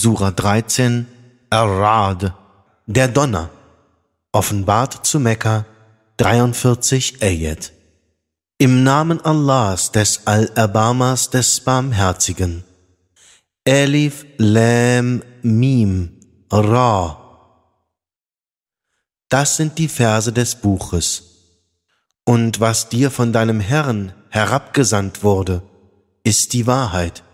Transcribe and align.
Sura 0.00 0.30
13, 0.30 1.08
Ar-Ra'd, 1.50 2.32
der 2.86 3.08
Donner, 3.08 3.50
offenbart 4.30 5.04
zu 5.04 5.18
Mekka, 5.18 5.66
43 6.18 7.20
Ayat. 7.20 7.72
Im 8.58 8.84
Namen 8.84 9.20
Allahs, 9.24 9.90
des 9.90 10.24
Al-Erbarmers, 10.24 11.30
des 11.30 11.58
Barmherzigen. 11.58 12.62
Elif, 13.64 14.24
Lam, 14.36 15.24
Mim, 15.42 16.12
Ra. 16.52 17.18
Das 19.28 19.56
sind 19.56 19.78
die 19.78 19.88
Verse 19.88 20.32
des 20.32 20.54
Buches. 20.54 21.24
Und 22.24 22.60
was 22.60 22.88
dir 22.88 23.10
von 23.10 23.32
deinem 23.32 23.58
Herrn 23.58 24.12
herabgesandt 24.28 25.24
wurde, 25.24 25.62
ist 26.22 26.52
die 26.52 26.68
Wahrheit. 26.68 27.24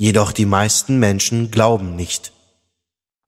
Jedoch 0.00 0.30
die 0.30 0.46
meisten 0.46 1.00
Menschen 1.00 1.50
glauben 1.50 1.96
nicht. 1.96 2.32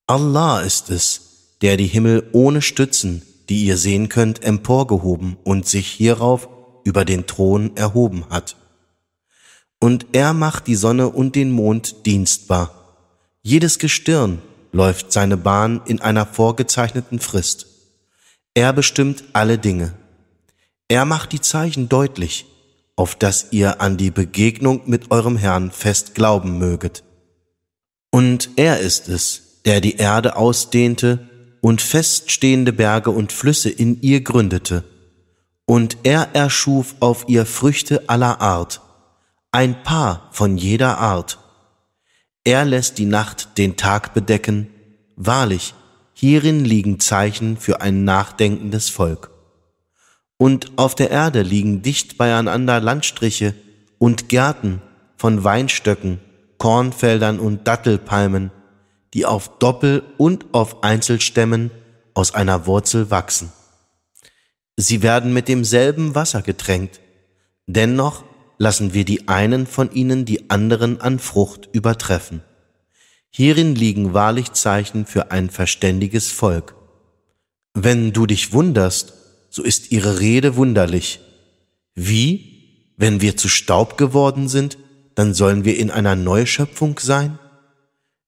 Allah 0.07 0.61
ist 0.61 0.89
es, 0.89 1.57
der 1.63 1.77
die 1.77 1.89
Himmel 1.89 2.29
ohne 2.33 2.63
Stützen, 2.63 3.23
die 3.49 3.65
ihr 3.65 3.77
sehen 3.77 4.09
könnt, 4.09 4.45
emporgehoben 4.45 5.37
und 5.43 5.67
sich 5.67 5.89
hierauf 5.89 6.49
über 6.85 7.05
den 7.05 7.27
Thron 7.27 7.77
erhoben 7.77 8.25
hat. 8.31 8.55
Und 9.81 10.07
er 10.13 10.33
macht 10.33 10.69
die 10.69 10.77
Sonne 10.77 11.09
und 11.09 11.35
den 11.35 11.51
Mond 11.51 12.07
dienstbar. 12.07 12.73
Jedes 13.43 13.81
Gestirn 13.81 14.41
läuft 14.71 15.11
seine 15.11 15.37
Bahn 15.37 15.83
in 15.87 16.01
einer 16.01 16.25
vorgezeichneten 16.25 17.19
Frist. 17.19 17.67
Er 18.55 18.73
bestimmt 18.73 19.25
alle 19.33 19.59
Dinge. 19.59 19.95
Er 20.87 21.05
macht 21.05 21.33
die 21.33 21.41
Zeichen 21.41 21.89
deutlich, 21.89 22.47
auf 23.01 23.15
dass 23.15 23.47
ihr 23.51 23.81
an 23.81 23.97
die 23.97 24.11
Begegnung 24.11 24.83
mit 24.85 25.11
eurem 25.11 25.39
Herrn 25.39 25.71
fest 25.71 26.15
glauben 26.15 26.59
möget. 26.59 27.03
Und 28.11 28.51
er 28.57 28.81
ist 28.81 29.09
es, 29.09 29.63
der 29.65 29.81
die 29.81 29.97
Erde 29.97 30.37
ausdehnte 30.37 31.27
und 31.63 31.81
feststehende 31.81 32.75
Berge 32.75 33.11
und 33.11 33.33
Flüsse 33.33 33.71
in 33.71 34.03
ihr 34.03 34.21
gründete. 34.21 34.85
Und 35.65 35.97
er 36.03 36.35
erschuf 36.35 36.95
auf 37.01 37.25
ihr 37.27 37.47
Früchte 37.47 38.07
aller 38.11 38.43
Art, 38.43 38.83
ein 39.51 39.83
Paar 39.83 40.29
von 40.33 40.59
jeder 40.59 40.99
Art. 40.99 41.39
Er 42.45 42.67
lässt 42.67 42.99
die 42.99 43.07
Nacht 43.07 43.57
den 43.57 43.79
Tag 43.79 44.13
bedecken. 44.13 44.69
Wahrlich, 45.17 45.73
hierin 46.13 46.67
liegen 46.67 47.01
Zeichen 47.01 47.57
für 47.57 47.81
ein 47.81 48.05
nachdenkendes 48.05 48.91
Volk. 48.91 49.31
Und 50.41 50.79
auf 50.79 50.95
der 50.95 51.11
Erde 51.11 51.43
liegen 51.43 51.83
dicht 51.83 52.17
beieinander 52.17 52.81
Landstriche 52.81 53.53
und 53.99 54.31
Gärten 54.31 54.81
von 55.19 55.45
Weinstöcken, 55.45 56.19
Kornfeldern 56.57 57.39
und 57.39 57.69
Dattelpalmen, 57.69 58.51
die 59.13 59.27
auf 59.27 59.59
Doppel- 59.59 60.03
und 60.17 60.47
auf 60.53 60.83
Einzelstämmen 60.83 61.71
aus 62.15 62.35
einer 62.35 62.65
Wurzel 62.65 63.11
wachsen. 63.11 63.53
Sie 64.79 65.03
werden 65.03 65.35
mit 65.35 65.47
demselben 65.47 66.15
Wasser 66.15 66.41
getränkt, 66.41 67.01
dennoch 67.67 68.25
lassen 68.57 68.95
wir 68.95 69.05
die 69.05 69.29
einen 69.29 69.67
von 69.67 69.93
ihnen 69.93 70.25
die 70.25 70.49
anderen 70.49 71.03
an 71.03 71.19
Frucht 71.19 71.69
übertreffen. 71.71 72.41
Hierin 73.29 73.75
liegen 73.75 74.15
wahrlich 74.15 74.53
Zeichen 74.53 75.05
für 75.05 75.33
ein 75.33 75.51
verständiges 75.51 76.31
Volk. 76.31 76.77
Wenn 77.75 78.15
du 78.15 78.25
dich 78.25 78.55
wunderst, 78.55 79.20
so 79.51 79.65
ist 79.65 79.91
ihre 79.91 80.21
Rede 80.21 80.57
wunderlich. 80.57 81.21
Wie? 81.95 82.95
Wenn 82.97 83.21
wir 83.21 83.37
zu 83.37 83.49
Staub 83.49 83.99
geworden 83.99 84.49
sind, 84.49 84.79
dann 85.17 85.35
sollen 85.35 85.65
wir 85.65 85.77
in 85.77 85.91
einer 85.91 86.15
Neuschöpfung 86.15 86.99
sein? 87.01 87.39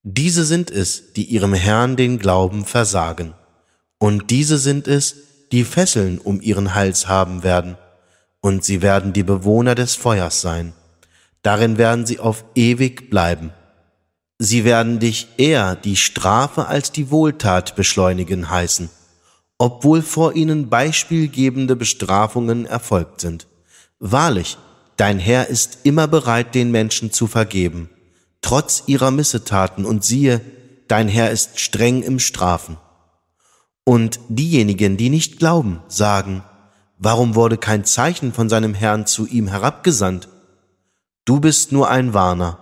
Diese 0.03 0.45
sind 0.45 0.71
es, 0.71 1.13
die 1.13 1.25
ihrem 1.25 1.55
Herrn 1.55 1.97
den 1.97 2.19
Glauben 2.19 2.65
versagen. 2.65 3.35
Und 3.99 4.31
diese 4.31 4.59
sind 4.59 4.89
es, 4.89 5.15
die 5.53 5.63
Fesseln 5.63 6.19
um 6.19 6.41
ihren 6.41 6.75
Hals 6.75 7.07
haben 7.07 7.45
werden. 7.45 7.77
Und 8.41 8.65
sie 8.65 8.83
werden 8.83 9.13
die 9.13 9.23
Bewohner 9.23 9.77
des 9.77 9.95
Feuers 9.95 10.41
sein. 10.41 10.73
Darin 11.43 11.79
werden 11.79 12.05
sie 12.05 12.19
auf 12.19 12.45
ewig 12.57 13.11
bleiben. 13.11 13.53
Sie 14.39 14.65
werden 14.65 14.99
dich 14.99 15.29
eher 15.37 15.77
die 15.77 15.97
Strafe 15.97 16.67
als 16.67 16.91
die 16.91 17.11
Wohltat 17.11 17.77
beschleunigen 17.77 18.51
heißen 18.51 18.91
obwohl 19.63 20.03
vor 20.03 20.35
ihnen 20.35 20.71
beispielgebende 20.71 21.77
Bestrafungen 21.77 22.67
erfolgt 22.67 23.21
sind. 23.21 23.47
Wahrlich, 24.01 24.59
dein 24.97 25.21
Herr 25.21 25.47
ist 25.47 25.79
immer 25.85 26.09
bereit, 26.09 26.57
den 26.57 26.73
Menschen 26.73 27.13
zu 27.13 27.29
vergeben, 27.29 27.89
trotz 28.41 28.83
ihrer 28.87 29.13
Missetaten, 29.13 29.85
und 29.85 30.03
siehe, 30.03 30.41
dein 30.89 31.07
Herr 31.07 31.31
ist 31.31 31.61
streng 31.61 32.03
im 32.03 32.19
Strafen. 32.19 32.77
Und 33.85 34.19
diejenigen, 34.29 34.97
die 34.97 35.11
nicht 35.11 35.39
glauben, 35.39 35.81
sagen, 35.87 36.43
warum 36.99 37.37
wurde 37.37 37.57
kein 37.57 37.85
Zeichen 37.85 38.33
von 38.33 38.49
seinem 38.49 38.75
Herrn 38.75 39.07
zu 39.07 39.29
ihm 39.29 39.47
herabgesandt? 39.47 40.29
Du 41.25 41.39
bist 41.39 41.71
nur 41.71 41.89
ein 41.89 42.15
Warner, 42.15 42.59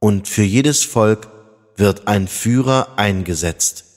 und 0.00 0.26
für 0.26 0.42
jedes 0.42 0.82
Volk 0.82 1.28
wird 1.76 2.08
ein 2.08 2.26
Führer 2.26 2.88
eingesetzt. 2.96 3.93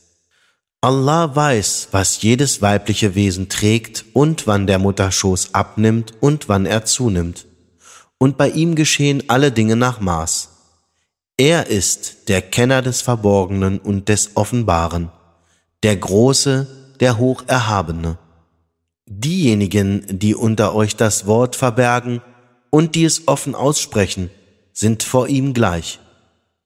Allah 0.81 1.35
weiß, 1.35 1.89
was 1.91 2.21
jedes 2.21 2.61
weibliche 2.61 3.15
Wesen 3.15 3.49
trägt 3.49 4.05
und 4.13 4.45
wann 4.45 4.67
der 4.67 4.77
Mutterschoß 4.77 5.55
abnimmt 5.55 6.13
und 6.19 6.49
wann 6.49 6.67
er 6.67 6.85
zunimmt. 6.85 7.47
Und 8.19 8.37
bei 8.37 8.49
ihm 8.49 8.75
geschehen 8.75 9.23
alle 9.27 9.51
Dinge 9.51 9.75
nach 9.75 9.99
Maß. 9.99 10.49
Er 11.35 11.67
ist 11.67 12.29
der 12.29 12.43
Kenner 12.43 12.83
des 12.83 13.01
Verborgenen 13.01 13.79
und 13.79 14.07
des 14.07 14.35
Offenbaren, 14.35 15.09
der 15.81 15.95
Große, 15.95 16.67
der 16.99 17.17
Hocherhabene. 17.17 18.19
Diejenigen, 19.07 20.05
die 20.09 20.35
unter 20.35 20.75
euch 20.75 20.95
das 20.95 21.25
Wort 21.25 21.55
verbergen 21.55 22.21
und 22.69 22.93
die 22.93 23.05
es 23.05 23.27
offen 23.27 23.55
aussprechen, 23.55 24.29
sind 24.73 25.01
vor 25.01 25.27
ihm 25.27 25.53
gleich, 25.53 25.99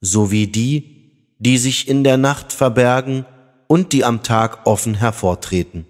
so 0.01 0.31
wie 0.31 0.47
die, 0.47 1.35
die 1.39 1.57
sich 1.57 1.87
in 1.87 2.03
der 2.03 2.17
Nacht 2.17 2.51
verbergen 2.51 3.25
und 3.71 3.93
die 3.93 4.03
am 4.03 4.21
Tag 4.21 4.65
offen 4.65 4.95
hervortreten. 4.95 5.85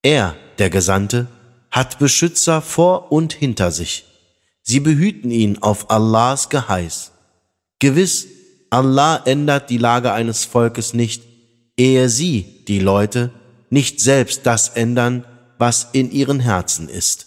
Er, 0.00 0.34
der 0.56 0.70
Gesandte, 0.70 1.26
hat 1.70 1.98
Beschützer 1.98 2.62
vor 2.62 3.12
und 3.12 3.34
hinter 3.34 3.70
sich. 3.70 4.06
Sie 4.62 4.80
behüten 4.80 5.30
ihn 5.30 5.58
auf 5.58 5.90
Allahs 5.90 6.48
Geheiß. 6.48 7.12
Gewiss, 7.78 8.26
Allah 8.70 9.20
ändert 9.26 9.68
die 9.68 9.76
Lage 9.76 10.14
eines 10.14 10.46
Volkes 10.46 10.94
nicht, 10.94 11.24
ehe 11.76 12.08
sie, 12.08 12.64
die 12.66 12.80
Leute, 12.80 13.32
nicht 13.68 14.00
selbst 14.00 14.46
das 14.46 14.70
ändern, 14.70 15.26
was 15.58 15.88
in 15.92 16.10
ihren 16.10 16.40
Herzen 16.40 16.88
ist. 16.88 17.26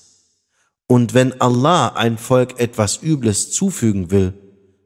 Und 0.87 1.13
wenn 1.13 1.39
Allah 1.39 1.89
ein 1.89 2.17
Volk 2.17 2.59
etwas 2.59 3.03
Übles 3.03 3.51
zufügen 3.51 4.09
will, 4.09 4.33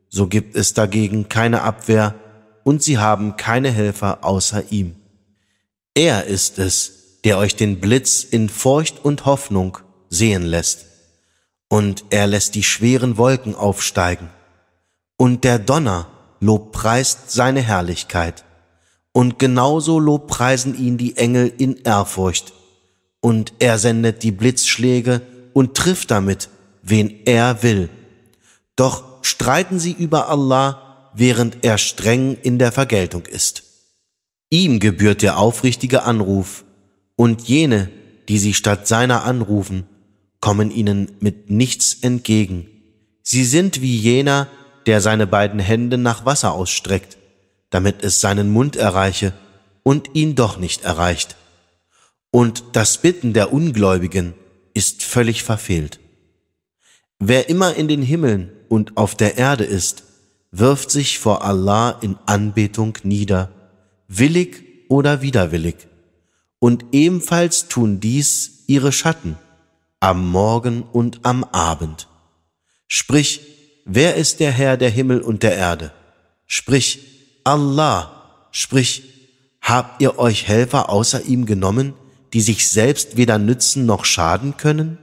so 0.09 0.27
gibt 0.27 0.57
es 0.57 0.73
dagegen 0.73 1.29
keine 1.29 1.61
Abwehr, 1.61 2.15
und 2.63 2.83
sie 2.83 2.97
haben 2.97 3.37
keine 3.37 3.71
Helfer 3.71 4.23
außer 4.23 4.71
ihm. 4.71 4.95
Er 5.95 6.25
ist 6.25 6.59
es, 6.59 7.19
der 7.23 7.37
euch 7.37 7.55
den 7.55 7.79
Blitz 7.79 8.23
in 8.23 8.49
Furcht 8.49 9.03
und 9.03 9.25
Hoffnung 9.25 9.77
sehen 10.09 10.43
lässt, 10.43 10.85
und 11.69 12.05
er 12.09 12.27
lässt 12.27 12.55
die 12.55 12.63
schweren 12.63 13.17
Wolken 13.17 13.55
aufsteigen, 13.55 14.29
und 15.17 15.43
der 15.43 15.59
Donner 15.59 16.07
lobpreist 16.39 17.31
seine 17.31 17.61
Herrlichkeit, 17.61 18.43
und 19.11 19.39
genauso 19.39 19.99
lobpreisen 19.99 20.77
ihn 20.77 20.97
die 20.97 21.17
Engel 21.17 21.51
in 21.57 21.77
Ehrfurcht, 21.77 22.53
und 23.21 23.53
er 23.59 23.79
sendet 23.79 24.23
die 24.23 24.31
Blitzschläge 24.31 25.21
und 25.53 25.75
trifft 25.77 26.11
damit, 26.11 26.49
wen 26.81 27.21
er 27.25 27.63
will. 27.63 27.89
Doch 28.75 29.03
streiten 29.21 29.79
sie 29.79 29.93
über 29.93 30.27
Allah 30.29 30.82
während 31.15 31.63
er 31.63 31.77
streng 31.77 32.37
in 32.41 32.59
der 32.59 32.71
Vergeltung 32.71 33.25
ist. 33.25 33.63
Ihm 34.49 34.79
gebührt 34.79 35.21
der 35.21 35.37
aufrichtige 35.37 36.03
Anruf, 36.03 36.63
und 37.15 37.47
jene, 37.47 37.89
die 38.27 38.39
sie 38.39 38.53
statt 38.53 38.87
seiner 38.87 39.23
anrufen, 39.23 39.85
kommen 40.39 40.71
ihnen 40.71 41.11
mit 41.19 41.49
nichts 41.49 41.97
entgegen. 42.01 42.67
Sie 43.21 43.45
sind 43.45 43.81
wie 43.81 43.95
jener, 43.95 44.47
der 44.85 44.99
seine 44.99 45.27
beiden 45.27 45.59
Hände 45.59 45.97
nach 45.97 46.25
Wasser 46.25 46.53
ausstreckt, 46.53 47.17
damit 47.69 48.03
es 48.03 48.19
seinen 48.19 48.51
Mund 48.51 48.75
erreiche 48.75 49.33
und 49.83 50.09
ihn 50.13 50.35
doch 50.35 50.57
nicht 50.57 50.83
erreicht. 50.83 51.35
Und 52.31 52.63
das 52.73 52.97
Bitten 52.97 53.33
der 53.33 53.53
Ungläubigen 53.53 54.33
ist 54.73 55.03
völlig 55.03 55.43
verfehlt. 55.43 55.99
Wer 57.19 57.47
immer 57.47 57.75
in 57.75 57.87
den 57.87 58.01
Himmeln 58.01 58.51
und 58.69 58.97
auf 58.97 59.15
der 59.15 59.37
Erde 59.37 59.63
ist, 59.63 60.03
wirft 60.55 60.91
sich 60.91 61.17
vor 61.17 61.43
Allah 61.43 61.97
in 62.01 62.15
Anbetung 62.27 62.97
nieder, 63.03 63.51
willig 64.07 64.85
oder 64.87 65.23
widerwillig. 65.23 65.87
Und 66.59 66.85
ebenfalls 66.91 67.67
tun 67.67 67.99
dies 67.99 68.63
ihre 68.67 68.91
Schatten 68.91 69.35
am 69.99 70.29
Morgen 70.29 70.83
und 70.83 71.25
am 71.25 71.43
Abend. 71.43 72.07
Sprich, 72.87 73.41
wer 73.83 74.15
ist 74.15 74.39
der 74.39 74.51
Herr 74.51 74.77
der 74.77 74.91
Himmel 74.91 75.21
und 75.21 75.41
der 75.41 75.55
Erde? 75.55 75.91
Sprich, 76.45 76.99
Allah, 77.43 78.47
sprich, 78.51 79.03
habt 79.59 80.01
ihr 80.03 80.19
euch 80.19 80.47
Helfer 80.47 80.89
außer 80.89 81.23
ihm 81.23 81.47
genommen, 81.47 81.93
die 82.33 82.41
sich 82.41 82.67
selbst 82.67 83.17
weder 83.17 83.39
nützen 83.39 83.87
noch 83.87 84.05
schaden 84.05 84.55
können? 84.57 84.99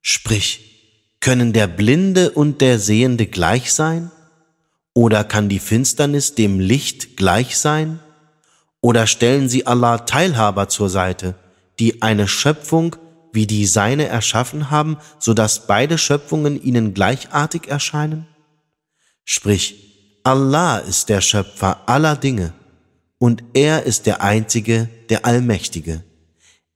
Sprich, 0.00 1.18
können 1.20 1.52
der 1.52 1.66
Blinde 1.66 2.30
und 2.30 2.62
der 2.62 2.78
Sehende 2.78 3.26
gleich 3.26 3.74
sein? 3.74 4.10
Oder 5.00 5.24
kann 5.24 5.48
die 5.48 5.60
Finsternis 5.60 6.34
dem 6.34 6.60
Licht 6.60 7.16
gleich 7.16 7.56
sein? 7.56 8.00
Oder 8.82 9.06
stellen 9.06 9.48
sie 9.48 9.66
Allah 9.66 9.96
Teilhaber 9.96 10.68
zur 10.68 10.90
Seite, 10.90 11.36
die 11.78 12.02
eine 12.02 12.28
Schöpfung 12.28 12.96
wie 13.32 13.46
die 13.46 13.64
seine 13.64 14.08
erschaffen 14.08 14.70
haben, 14.70 14.98
so 15.18 15.32
dass 15.32 15.66
beide 15.66 15.96
Schöpfungen 15.96 16.62
ihnen 16.62 16.92
gleichartig 16.92 17.66
erscheinen? 17.66 18.26
Sprich, 19.24 20.20
Allah 20.22 20.76
ist 20.76 21.08
der 21.08 21.22
Schöpfer 21.22 21.88
aller 21.88 22.16
Dinge 22.16 22.52
und 23.16 23.42
er 23.54 23.84
ist 23.84 24.04
der 24.04 24.20
Einzige, 24.20 24.90
der 25.08 25.24
Allmächtige. 25.24 26.04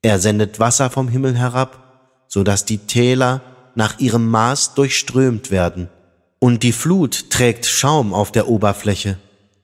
Er 0.00 0.18
sendet 0.18 0.58
Wasser 0.58 0.88
vom 0.88 1.08
Himmel 1.08 1.36
herab, 1.36 2.24
so 2.28 2.42
dass 2.42 2.64
die 2.64 2.78
Täler 2.78 3.42
nach 3.74 3.98
ihrem 3.98 4.30
Maß 4.30 4.72
durchströmt 4.72 5.50
werden, 5.50 5.90
und 6.38 6.62
die 6.62 6.72
Flut 6.72 7.30
trägt 7.30 7.66
Schaum 7.66 8.12
auf 8.12 8.32
der 8.32 8.48
Oberfläche, 8.48 9.18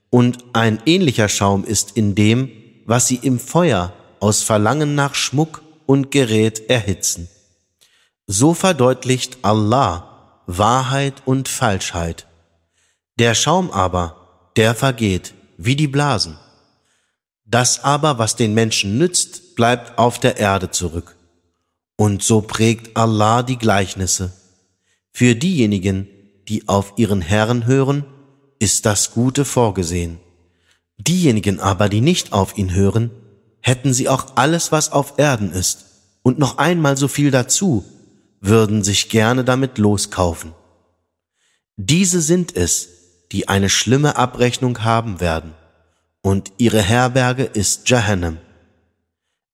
und 0.09 0.39
ein 0.53 0.81
ähnlicher 0.85 1.29
Schaum 1.29 1.63
ist 1.63 1.95
in 1.95 2.15
dem, 2.15 2.51
was 2.85 3.07
sie 3.07 3.15
im 3.15 3.39
Feuer 3.39 3.93
aus 4.19 4.43
Verlangen 4.43 4.95
nach 4.95 5.15
Schmuck 5.15 5.61
und 5.85 6.11
Gerät 6.11 6.69
erhitzen. 6.69 7.29
So 8.27 8.53
verdeutlicht 8.53 9.39
Allah 9.41 10.11
Wahrheit 10.47 11.21
und 11.25 11.47
Falschheit. 11.47 12.27
Der 13.17 13.35
Schaum 13.35 13.71
aber, 13.71 14.49
der 14.55 14.75
vergeht, 14.75 15.33
wie 15.57 15.75
die 15.75 15.87
Blasen. 15.87 16.37
Das 17.45 17.83
aber, 17.83 18.17
was 18.17 18.35
den 18.35 18.53
Menschen 18.53 18.97
nützt, 18.97 19.55
bleibt 19.55 19.97
auf 19.97 20.19
der 20.19 20.37
Erde 20.37 20.71
zurück. 20.71 21.15
Und 21.95 22.23
so 22.23 22.41
prägt 22.41 22.97
Allah 22.97 23.43
die 23.43 23.57
Gleichnisse. 23.57 24.33
Für 25.11 25.35
diejenigen, 25.35 26.07
die 26.47 26.67
auf 26.67 26.93
ihren 26.97 27.21
Herrn 27.21 27.65
hören, 27.65 28.05
ist 28.59 28.85
das 28.85 29.11
Gute 29.11 29.45
vorgesehen. 29.45 30.19
Diejenigen 30.97 31.59
aber, 31.59 31.89
die 31.89 32.01
nicht 32.01 32.33
auf 32.33 32.57
ihn 32.57 32.73
hören, 32.73 33.11
hätten 33.61 33.93
sie 33.93 34.09
auch 34.09 34.35
alles, 34.35 34.71
was 34.71 34.91
auf 34.91 35.15
Erden 35.17 35.51
ist, 35.51 35.85
und 36.23 36.37
noch 36.37 36.57
einmal 36.57 36.97
so 36.97 37.07
viel 37.07 37.31
dazu, 37.31 37.83
würden 38.39 38.83
sich 38.83 39.09
gerne 39.09 39.43
damit 39.43 39.77
loskaufen. 39.77 40.53
Diese 41.77 42.21
sind 42.21 42.55
es, 42.55 42.89
die 43.31 43.47
eine 43.47 43.69
schlimme 43.69 44.17
Abrechnung 44.17 44.83
haben 44.83 45.19
werden 45.19 45.53
und 46.21 46.51
ihre 46.57 46.81
Herberge 46.81 47.43
ist 47.43 47.89
Jahannam. 47.89 48.37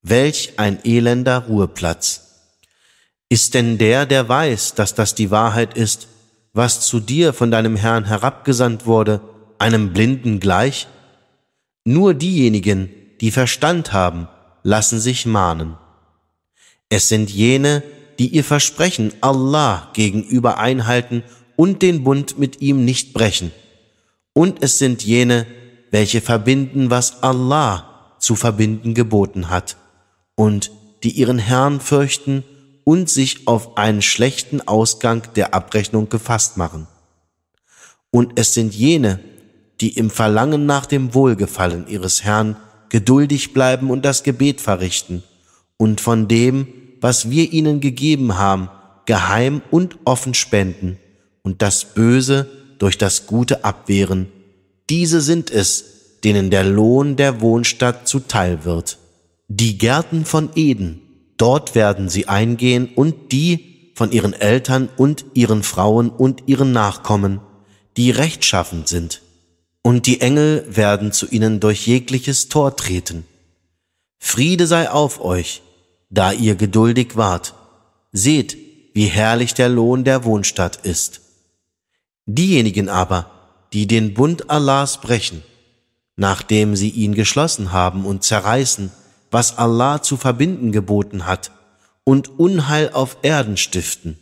Welch 0.02 0.54
ein 0.58 0.84
elender 0.84 1.46
Ruheplatz. 1.48 2.24
Ist 3.30 3.54
denn 3.54 3.78
der, 3.78 4.06
der 4.06 4.28
weiß, 4.28 4.76
dass 4.76 4.96
das 4.96 5.16
die 5.16 5.32
Wahrheit 5.32 5.76
ist, 5.78 6.08
was 6.58 6.82
zu 6.82 7.00
dir 7.00 7.32
von 7.32 7.52
deinem 7.52 7.76
Herrn 7.76 8.06
herabgesandt 8.06 8.86
wurde, 8.86 9.22
einem 9.60 9.94
Blinden 9.94 10.40
gleich? 10.40 10.88
Nur 11.86 12.14
diejenigen, 12.14 12.90
die 13.22 13.32
Verstand 13.32 13.94
haben, 13.94 14.28
lassen 14.64 15.00
sich 15.00 15.26
mahnen. 15.26 15.78
Es 16.90 17.08
sind 17.08 17.30
jene, 17.30 17.84
die 18.20 18.30
ihr 18.30 18.44
Versprechen 18.44 19.14
Allah 19.22 19.90
gegenüber 19.94 20.58
einhalten 20.58 21.24
und 21.56 21.82
den 21.82 22.04
Bund 22.04 22.40
mit 22.40 22.60
ihm 22.62 22.84
nicht 22.84 23.14
brechen. 23.14 23.52
Und 24.34 24.64
es 24.64 24.80
sind 24.80 25.04
jene, 25.04 25.46
welche 25.92 26.22
verbinden, 26.22 26.90
was 26.90 27.24
Allah 27.24 28.16
zu 28.20 28.36
verbinden 28.36 28.94
geboten 28.94 29.50
hat, 29.50 29.78
und 30.36 30.72
die 31.04 31.12
ihren 31.12 31.40
Herrn 31.40 31.80
fürchten 31.80 32.44
und 32.88 33.10
sich 33.10 33.48
auf 33.48 33.76
einen 33.78 34.02
schlechten 34.02 34.66
Ausgang 34.66 35.24
der 35.36 35.54
Abrechnung 35.54 36.08
gefasst 36.08 36.56
machen. 36.56 36.88
Und 38.12 38.40
es 38.40 38.54
sind 38.54 38.74
jene, 38.74 39.20
die 39.82 39.98
im 39.98 40.10
Verlangen 40.10 40.66
nach 40.66 40.86
dem 40.86 41.14
Wohlgefallen 41.14 41.88
ihres 41.90 42.24
Herrn 42.24 42.56
geduldig 42.88 43.54
bleiben 43.54 43.90
und 43.90 44.06
das 44.06 44.24
Gebet 44.24 44.62
verrichten 44.62 45.24
und 45.76 46.00
von 46.00 46.30
dem, 46.30 46.68
was 47.02 47.30
wir 47.30 47.52
ihnen 47.52 47.82
gegeben 47.82 48.38
haben, 48.38 48.70
geheim 49.06 49.62
und 49.70 49.98
offen 50.06 50.34
spenden 50.34 50.98
und 51.44 51.62
das 51.62 51.94
Böse 51.94 52.50
durch 52.80 52.98
das 52.98 53.28
Gute 53.28 53.66
abwehren 53.66 54.32
diese 54.90 55.22
sind 55.22 55.52
es, 55.52 56.20
denen 56.24 56.50
der 56.50 56.64
Lohn 56.64 57.16
der 57.16 57.42
Wohnstadt 57.42 58.08
zuteil 58.08 58.64
wird. 58.64 58.98
Die 59.48 59.78
Gärten 59.78 60.26
von 60.26 60.50
Eden, 60.56 61.02
dort 61.38 61.76
werden 61.76 62.10
sie 62.10 62.28
eingehen 62.28 62.90
und 62.96 63.32
die 63.32 63.92
von 63.96 64.12
ihren 64.12 64.34
Eltern 64.34 64.90
und 64.98 65.26
ihren 65.34 65.64
Frauen 65.64 66.10
und 66.10 66.44
ihren 66.48 66.72
Nachkommen, 66.72 67.40
die 67.98 68.12
rechtschaffend 68.12 68.88
sind. 68.88 69.22
Und 69.82 70.06
die 70.06 70.22
Engel 70.22 70.66
werden 70.70 71.12
zu 71.12 71.28
ihnen 71.28 71.60
durch 71.60 71.88
jegliches 71.88 72.50
Tor 72.50 72.76
treten. 72.76 73.26
Friede 74.20 74.68
sei 74.68 74.90
auf 74.92 75.22
euch, 75.24 75.62
da 76.10 76.32
ihr 76.32 76.56
geduldig 76.56 77.16
wart. 77.16 77.54
Seht, 78.12 78.58
wie 78.94 79.06
herrlich 79.06 79.54
der 79.54 79.70
Lohn 79.70 80.04
der 80.04 80.26
Wohnstadt 80.26 80.86
ist. 80.86 81.22
Diejenigen 82.26 82.90
aber, 82.90 83.32
die 83.74 83.88
den 83.88 84.14
Bund 84.14 84.50
Allahs 84.50 85.02
brechen, 85.02 85.44
nachdem 86.16 86.76
sie 86.76 86.90
ihn 86.90 87.14
geschlossen 87.16 87.72
haben 87.72 88.06
und 88.06 88.24
zerreißen, 88.24 88.92
was 89.32 89.58
Allah 89.58 90.02
zu 90.02 90.18
verbinden 90.18 90.72
geboten 90.72 91.26
hat, 91.26 91.52
und 92.04 92.40
Unheil 92.40 92.92
auf 92.92 93.18
Erden 93.22 93.58
stiften. 93.58 94.18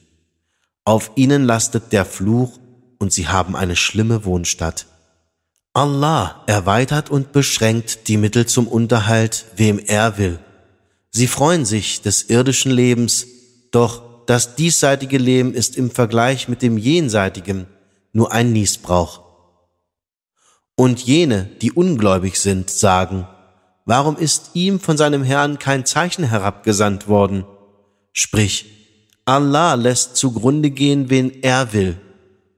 Auf 0.83 1.11
ihnen 1.15 1.45
lastet 1.45 1.91
der 1.93 2.05
Fluch 2.05 2.59
und 2.97 3.13
sie 3.13 3.27
haben 3.27 3.55
eine 3.55 3.75
schlimme 3.75 4.25
Wohnstatt. 4.25 4.87
Allah 5.73 6.43
erweitert 6.47 7.09
und 7.09 7.31
beschränkt 7.31 8.07
die 8.07 8.17
Mittel 8.17 8.45
zum 8.45 8.67
Unterhalt, 8.67 9.45
wem 9.55 9.77
er 9.77 10.17
will. 10.17 10.39
Sie 11.11 11.27
freuen 11.27 11.65
sich 11.65 12.01
des 12.01 12.23
irdischen 12.29 12.71
Lebens, 12.71 13.27
doch 13.71 14.25
das 14.25 14.55
diesseitige 14.55 15.17
Leben 15.17 15.53
ist 15.53 15.75
im 15.75 15.91
Vergleich 15.91 16.47
mit 16.47 16.61
dem 16.61 16.77
jenseitigen 16.77 17.67
nur 18.13 18.31
ein 18.31 18.53
Niesbrauch. 18.53 19.21
Und 20.75 21.01
jene, 21.01 21.49
die 21.61 21.71
ungläubig 21.71 22.39
sind, 22.39 22.69
sagen, 22.69 23.27
warum 23.85 24.17
ist 24.17 24.51
ihm 24.53 24.79
von 24.79 24.97
seinem 24.97 25.23
Herrn 25.23 25.59
kein 25.59 25.85
Zeichen 25.85 26.25
herabgesandt 26.25 27.07
worden? 27.07 27.45
Sprich, 28.11 28.65
Allah 29.25 29.73
lässt 29.75 30.17
zugrunde 30.17 30.69
gehen, 30.69 31.09
wen 31.09 31.41
er 31.41 31.73
will, 31.73 31.97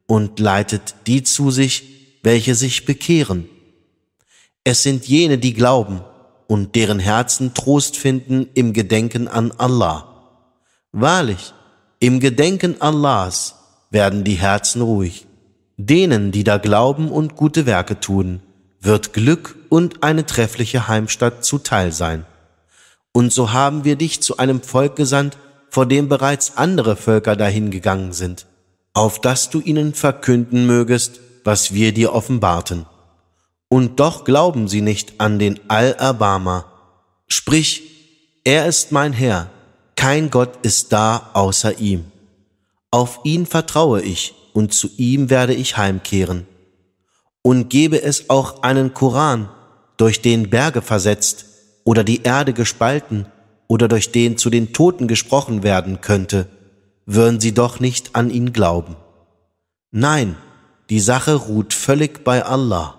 und 0.05 0.39
leitet 0.39 0.95
die 1.07 1.23
zu 1.23 1.51
sich, 1.51 2.19
welche 2.23 2.55
sich 2.55 2.85
bekehren. 2.85 3.47
Es 4.63 4.83
sind 4.83 5.07
jene, 5.07 5.37
die 5.37 5.53
glauben 5.53 6.01
und 6.47 6.75
deren 6.75 6.99
Herzen 6.99 7.53
Trost 7.53 7.97
finden 7.97 8.47
im 8.53 8.73
Gedenken 8.73 9.27
an 9.27 9.51
Allah. 9.51 10.07
Wahrlich, 10.91 11.53
im 11.99 12.19
Gedenken 12.19 12.81
Allahs 12.81 13.55
werden 13.91 14.23
die 14.23 14.35
Herzen 14.35 14.81
ruhig. 14.81 15.25
Denen, 15.77 16.31
die 16.31 16.43
da 16.43 16.57
glauben 16.57 17.11
und 17.11 17.35
gute 17.35 17.65
Werke 17.65 17.99
tun, 17.99 18.41
wird 18.79 19.13
Glück 19.13 19.55
und 19.69 20.03
eine 20.03 20.25
treffliche 20.25 20.87
Heimstatt 20.87 21.43
zuteil 21.43 21.91
sein. 21.91 22.25
Und 23.11 23.33
so 23.33 23.51
haben 23.51 23.83
wir 23.83 23.95
dich 23.95 24.21
zu 24.21 24.37
einem 24.37 24.61
Volk 24.61 24.95
gesandt, 24.95 25.37
vor 25.69 25.85
dem 25.85 26.07
bereits 26.07 26.57
andere 26.57 26.95
Völker 26.95 27.35
dahingegangen 27.35 28.13
sind, 28.13 28.45
auf 28.93 29.19
dass 29.19 29.49
du 29.49 29.59
ihnen 29.59 29.93
verkünden 29.93 30.65
mögest, 30.65 31.19
was 31.43 31.73
wir 31.73 31.93
dir 31.93 32.13
offenbarten. 32.13 32.85
Und 33.69 33.99
doch 33.99 34.23
glauben 34.23 34.67
sie 34.67 34.81
nicht 34.81 35.19
an 35.19 35.39
den 35.39 35.59
Al-Abama. 35.67 36.65
Sprich, 37.27 37.83
er 38.43 38.65
ist 38.65 38.91
mein 38.91 39.13
Herr, 39.13 39.49
kein 39.95 40.29
Gott 40.29 40.59
ist 40.61 40.93
da 40.93 41.31
außer 41.33 41.79
ihm. 41.79 42.05
Auf 42.91 43.19
ihn 43.23 43.45
vertraue 43.45 44.01
ich 44.01 44.35
und 44.53 44.73
zu 44.73 44.89
ihm 44.97 45.29
werde 45.29 45.53
ich 45.53 45.75
heimkehren. 45.75 46.47
Und 47.47 47.69
gebe 47.69 48.01
es 48.03 48.29
auch 48.29 48.61
einen 48.63 48.93
Koran, 48.93 49.47
durch 49.95 50.21
den 50.21 50.49
Berge 50.49 50.81
versetzt 50.81 51.45
oder 51.85 52.03
die 52.03 52.23
Erde 52.23 52.51
gespalten 52.51 53.25
oder 53.69 53.87
durch 53.87 54.11
den 54.11 54.37
zu 54.37 54.49
den 54.49 54.73
Toten 54.73 55.07
gesprochen 55.07 55.63
werden 55.63 56.01
könnte, 56.01 56.49
würden 57.05 57.39
sie 57.39 57.53
doch 57.53 57.79
nicht 57.79 58.17
an 58.17 58.31
ihn 58.31 58.51
glauben. 58.51 58.97
Nein, 59.91 60.35
die 60.89 60.99
Sache 60.99 61.35
ruht 61.35 61.73
völlig 61.73 62.25
bei 62.25 62.43
Allah. 62.43 62.97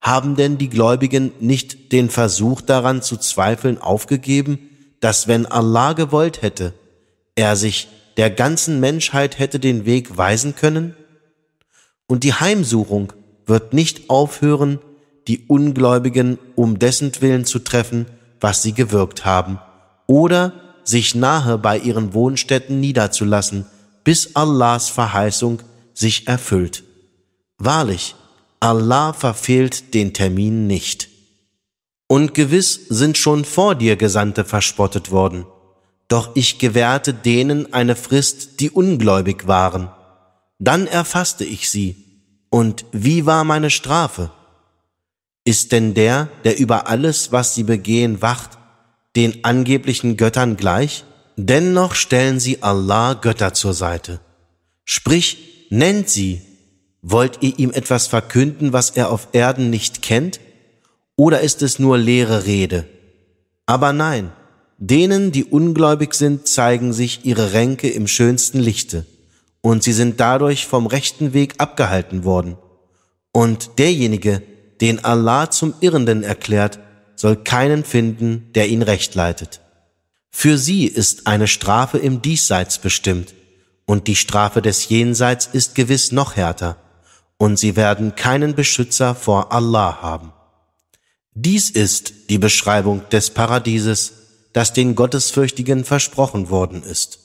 Haben 0.00 0.36
denn 0.36 0.56
die 0.56 0.68
Gläubigen 0.68 1.32
nicht 1.40 1.90
den 1.90 2.10
Versuch 2.10 2.60
daran 2.60 3.02
zu 3.02 3.16
zweifeln 3.16 3.78
aufgegeben, 3.78 4.60
dass 5.00 5.26
wenn 5.26 5.44
Allah 5.44 5.94
gewollt 5.94 6.40
hätte, 6.42 6.72
er 7.34 7.56
sich 7.56 7.88
der 8.16 8.30
ganzen 8.30 8.78
Menschheit 8.78 9.40
hätte 9.40 9.58
den 9.58 9.86
Weg 9.86 10.16
weisen 10.16 10.54
können? 10.54 10.94
Und 12.08 12.24
die 12.24 12.34
Heimsuchung 12.34 13.12
wird 13.46 13.72
nicht 13.72 14.10
aufhören, 14.10 14.80
die 15.28 15.44
Ungläubigen 15.46 16.38
um 16.56 16.78
dessen 16.78 17.12
Willen 17.20 17.44
zu 17.44 17.60
treffen, 17.60 18.06
was 18.40 18.62
sie 18.62 18.72
gewirkt 18.72 19.24
haben, 19.24 19.60
oder 20.06 20.52
sich 20.84 21.14
nahe 21.14 21.58
bei 21.58 21.78
ihren 21.78 22.14
Wohnstätten 22.14 22.80
niederzulassen, 22.80 23.66
bis 24.04 24.34
Allahs 24.34 24.88
Verheißung 24.88 25.60
sich 25.92 26.26
erfüllt. 26.26 26.82
Wahrlich, 27.58 28.14
Allah 28.60 29.12
verfehlt 29.12 29.92
den 29.92 30.14
Termin 30.14 30.66
nicht. 30.66 31.08
Und 32.06 32.32
gewiss 32.32 32.80
sind 32.88 33.18
schon 33.18 33.44
vor 33.44 33.74
dir 33.74 33.96
Gesandte 33.96 34.44
verspottet 34.44 35.10
worden, 35.10 35.44
doch 36.08 36.30
ich 36.34 36.58
gewährte 36.58 37.12
denen 37.12 37.74
eine 37.74 37.96
Frist, 37.96 38.60
die 38.60 38.70
ungläubig 38.70 39.46
waren. 39.46 39.90
Dann 40.58 40.86
erfasste 40.86 41.44
ich 41.44 41.70
sie, 41.70 41.96
und 42.50 42.84
wie 42.92 43.26
war 43.26 43.44
meine 43.44 43.70
Strafe? 43.70 44.30
Ist 45.44 45.72
denn 45.72 45.94
der, 45.94 46.28
der 46.44 46.58
über 46.58 46.88
alles, 46.88 47.32
was 47.32 47.54
sie 47.54 47.62
begehen, 47.62 48.22
wacht, 48.22 48.58
den 49.16 49.44
angeblichen 49.44 50.16
Göttern 50.16 50.56
gleich? 50.56 51.04
Dennoch 51.36 51.94
stellen 51.94 52.40
sie 52.40 52.62
Allah 52.62 53.14
Götter 53.14 53.54
zur 53.54 53.72
Seite. 53.72 54.20
Sprich, 54.84 55.66
nennt 55.70 56.08
sie. 56.08 56.42
Wollt 57.02 57.38
ihr 57.42 57.58
ihm 57.58 57.70
etwas 57.70 58.08
verkünden, 58.08 58.72
was 58.72 58.90
er 58.90 59.10
auf 59.10 59.28
Erden 59.32 59.70
nicht 59.70 60.02
kennt? 60.02 60.40
Oder 61.16 61.40
ist 61.40 61.62
es 61.62 61.78
nur 61.78 61.96
leere 61.96 62.44
Rede? 62.44 62.86
Aber 63.66 63.92
nein, 63.92 64.32
denen, 64.78 65.30
die 65.30 65.44
ungläubig 65.44 66.14
sind, 66.14 66.48
zeigen 66.48 66.92
sich 66.92 67.24
ihre 67.24 67.52
Ränke 67.52 67.88
im 67.88 68.06
schönsten 68.06 68.58
Lichte, 68.58 69.06
und 69.60 69.82
sie 69.82 69.92
sind 69.92 70.20
dadurch 70.20 70.66
vom 70.66 70.86
rechten 70.86 71.32
Weg 71.32 71.54
abgehalten 71.58 72.24
worden. 72.24 72.56
Und 73.32 73.78
derjenige, 73.78 74.42
den 74.80 75.04
Allah 75.04 75.50
zum 75.50 75.74
Irrenden 75.80 76.22
erklärt, 76.22 76.78
soll 77.16 77.36
keinen 77.36 77.84
finden, 77.84 78.52
der 78.54 78.68
ihn 78.68 78.82
recht 78.82 79.14
leitet. 79.14 79.60
Für 80.30 80.56
sie 80.56 80.86
ist 80.86 81.26
eine 81.26 81.48
Strafe 81.48 81.98
im 81.98 82.22
Diesseits 82.22 82.78
bestimmt, 82.78 83.34
und 83.86 84.06
die 84.06 84.16
Strafe 84.16 84.62
des 84.62 84.88
Jenseits 84.88 85.48
ist 85.50 85.74
gewiss 85.74 86.12
noch 86.12 86.36
härter, 86.36 86.76
und 87.38 87.58
sie 87.58 87.74
werden 87.74 88.14
keinen 88.14 88.54
Beschützer 88.54 89.14
vor 89.14 89.52
Allah 89.52 90.02
haben. 90.02 90.32
Dies 91.32 91.70
ist 91.70 92.30
die 92.30 92.38
Beschreibung 92.38 93.08
des 93.10 93.30
Paradieses, 93.30 94.12
das 94.52 94.72
den 94.72 94.94
Gottesfürchtigen 94.94 95.84
versprochen 95.84 96.50
worden 96.50 96.82
ist. 96.82 97.20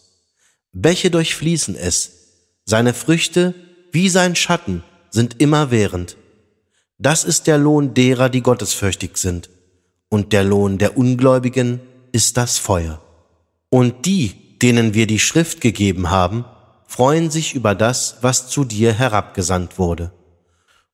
Bäche 0.72 1.12
durchfließen 1.12 1.75
es, 1.75 2.23
seine 2.65 2.93
Früchte 2.93 3.53
wie 3.91 4.10
sein 4.10 4.36
Schatten 4.36 4.84
sind 5.10 5.39
immerwährend. 5.39 6.17
Das 6.98 7.24
ist 7.24 7.48
der 7.48 7.58
Lohn 7.58 7.93
derer, 7.93 8.29
die 8.29 8.41
gottesfürchtig 8.41 9.17
sind 9.17 9.50
und 10.13 10.32
der 10.32 10.43
Lohn 10.43 10.77
der 10.77 10.96
Ungläubigen 10.96 11.79
ist 12.12 12.38
das 12.38 12.60
Feuer. 12.60 13.01
Und 13.70 14.05
die, 14.05 14.60
denen 14.60 14.93
wir 14.93 15.08
die 15.08 15.17
Schrift 15.17 15.60
gegeben 15.60 16.12
haben, 16.12 16.46
freuen 16.86 17.32
sich 17.32 17.55
über 17.55 17.74
das, 17.74 18.17
was 18.22 18.48
zu 18.48 18.63
dir 18.63 18.93
herabgesandt 18.93 19.79
wurde. 19.79 20.12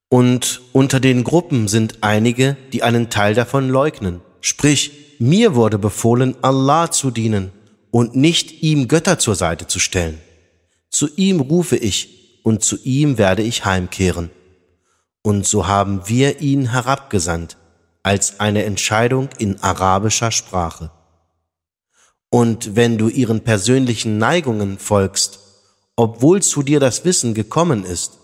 Und 0.08 0.62
unter 0.72 1.02
den 1.02 1.26
Gruppen 1.26 1.68
sind 1.68 1.98
einige, 2.00 2.56
die 2.72 2.82
einen 2.82 3.10
Teil 3.10 3.34
davon 3.34 3.68
leugnen. 3.68 4.22
Sprich, 4.40 5.18
mir 5.20 5.54
wurde 5.54 5.78
befohlen, 5.78 6.38
Allah 6.42 6.90
zu 6.90 7.12
dienen 7.12 7.52
und 7.92 8.16
nicht 8.16 8.64
ihm 8.64 8.88
Götter 8.88 9.20
zur 9.20 9.36
Seite 9.36 9.68
zu 9.68 9.80
stellen. 9.80 10.20
Zu 10.90 11.08
ihm 11.16 11.40
rufe 11.40 11.78
ich 11.78 12.42
und 12.44 12.64
zu 12.64 12.78
ihm 12.84 13.18
werde 13.18 13.44
ich 13.44 13.66
heimkehren. 13.66 14.32
Und 15.22 15.46
so 15.46 15.68
haben 15.68 16.08
wir 16.08 16.42
ihn 16.42 16.72
herabgesandt, 16.72 17.58
als 18.04 18.40
eine 18.40 18.64
Entscheidung 18.64 19.30
in 19.38 19.62
arabischer 19.62 20.32
Sprache. 20.32 20.92
Und 22.30 22.76
wenn 22.76 22.98
du 22.98 23.10
ihren 23.10 23.42
persönlichen 23.42 24.18
Neigungen 24.18 24.78
folgst, 24.78 25.40
obwohl 25.96 26.42
zu 26.42 26.64
dir 26.64 26.80
das 26.80 27.04
Wissen 27.06 27.34
gekommen 27.34 27.84
ist, 27.84 28.20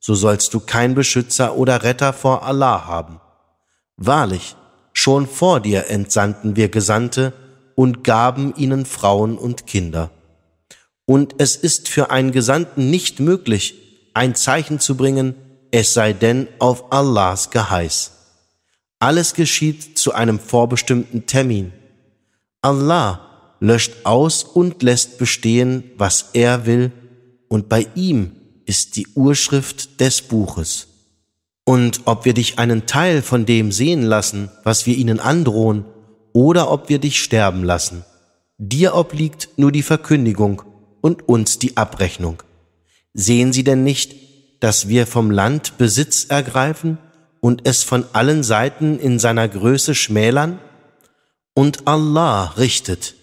so 0.00 0.14
sollst 0.14 0.54
du 0.54 0.60
kein 0.60 0.94
Beschützer 0.94 1.56
oder 1.56 1.82
Retter 1.82 2.12
vor 2.12 2.42
Allah 2.42 2.86
haben. 2.86 3.20
Wahrlich, 3.96 4.56
schon 4.92 5.26
vor 5.26 5.60
dir 5.60 5.88
entsandten 5.88 6.56
wir 6.56 6.70
Gesandte 6.70 7.32
und 7.74 8.02
gaben 8.02 8.54
ihnen 8.56 8.86
Frauen 8.86 9.38
und 9.38 9.66
Kinder. 9.66 10.10
Und 11.10 11.34
es 11.38 11.56
ist 11.56 11.88
für 11.88 12.12
einen 12.12 12.30
Gesandten 12.30 12.88
nicht 12.88 13.18
möglich, 13.18 13.74
ein 14.14 14.36
Zeichen 14.36 14.78
zu 14.78 14.96
bringen, 14.96 15.34
es 15.72 15.92
sei 15.92 16.12
denn 16.12 16.46
auf 16.60 16.92
Allahs 16.92 17.50
Geheiß. 17.50 18.12
Alles 19.00 19.34
geschieht 19.34 19.98
zu 19.98 20.14
einem 20.14 20.38
vorbestimmten 20.38 21.26
Termin. 21.26 21.72
Allah 22.62 23.56
löscht 23.58 24.04
aus 24.04 24.44
und 24.44 24.84
lässt 24.84 25.18
bestehen, 25.18 25.82
was 25.98 26.26
er 26.32 26.64
will, 26.64 26.92
und 27.48 27.68
bei 27.68 27.88
ihm 27.96 28.30
ist 28.64 28.94
die 28.94 29.08
Urschrift 29.16 30.00
des 30.00 30.22
Buches. 30.22 30.86
Und 31.64 32.02
ob 32.04 32.24
wir 32.24 32.34
dich 32.34 32.60
einen 32.60 32.86
Teil 32.86 33.22
von 33.22 33.46
dem 33.46 33.72
sehen 33.72 34.02
lassen, 34.02 34.48
was 34.62 34.86
wir 34.86 34.96
ihnen 34.96 35.18
androhen, 35.18 35.86
oder 36.32 36.70
ob 36.70 36.88
wir 36.88 37.00
dich 37.00 37.20
sterben 37.20 37.64
lassen, 37.64 38.04
dir 38.58 38.94
obliegt 38.94 39.48
nur 39.56 39.72
die 39.72 39.82
Verkündigung 39.82 40.69
und 41.00 41.28
uns 41.28 41.58
die 41.58 41.76
Abrechnung. 41.76 42.42
Sehen 43.14 43.52
Sie 43.52 43.64
denn 43.64 43.82
nicht, 43.84 44.14
dass 44.60 44.88
wir 44.88 45.06
vom 45.06 45.30
Land 45.30 45.78
Besitz 45.78 46.24
ergreifen 46.24 46.98
und 47.40 47.66
es 47.66 47.82
von 47.82 48.04
allen 48.12 48.42
Seiten 48.42 48.98
in 48.98 49.18
seiner 49.18 49.48
Größe 49.48 49.94
schmälern? 49.94 50.58
Und 51.54 51.88
Allah 51.88 52.54
richtet, 52.56 53.14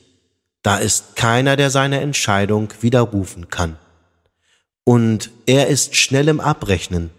da 0.62 0.77
ist 0.77 1.15
keiner, 1.15 1.55
der 1.55 1.69
seine 1.69 2.01
Entscheidung 2.01 2.74
widerrufen 2.81 3.50
kann. 3.50 3.77
Und 4.84 5.31
er 5.46 5.67
ist 5.67 5.96
schnell 5.96 6.27
im 6.27 6.39
Abrechnen. 6.39 7.10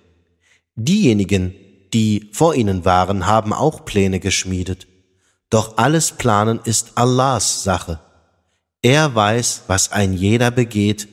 Diejenigen, 0.75 1.55
die 1.93 2.29
vor 2.33 2.55
ihnen 2.55 2.85
waren, 2.85 3.27
haben 3.27 3.53
auch 3.53 3.85
Pläne 3.85 4.21
geschmiedet. 4.21 4.87
Doch 5.51 5.79
alles 5.79 6.13
Planen 6.13 6.61
ist 6.65 6.93
Allahs 6.97 7.63
Sache. 7.63 8.01
Er 8.83 9.15
weiß, 9.15 9.65
was 9.67 9.93
ein 9.93 10.13
jeder 10.13 10.51
begeht, 10.51 11.09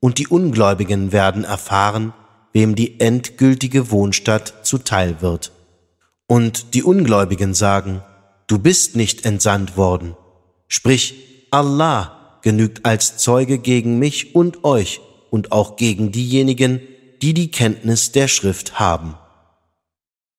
und 0.00 0.18
die 0.18 0.26
Ungläubigen 0.26 1.12
werden 1.12 1.44
erfahren, 1.44 2.12
wem 2.52 2.74
die 2.74 3.00
endgültige 3.00 3.90
Wohnstatt 3.90 4.54
zuteil 4.62 5.20
wird. 5.20 5.52
Und 6.26 6.74
die 6.74 6.82
Ungläubigen 6.82 7.54
sagen, 7.54 8.02
du 8.46 8.58
bist 8.58 8.96
nicht 8.96 9.24
entsandt 9.24 9.76
worden. 9.76 10.16
Sprich, 10.68 11.46
Allah 11.50 12.38
genügt 12.42 12.84
als 12.84 13.16
Zeuge 13.16 13.58
gegen 13.58 13.98
mich 13.98 14.34
und 14.34 14.64
euch 14.64 15.00
und 15.30 15.52
auch 15.52 15.76
gegen 15.76 16.12
diejenigen, 16.12 16.80
die 17.22 17.34
die 17.34 17.50
Kenntnis 17.50 18.12
der 18.12 18.28
Schrift 18.28 18.78
haben. 18.78 19.14